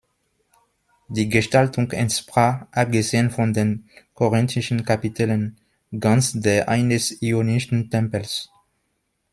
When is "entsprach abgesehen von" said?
1.91-3.53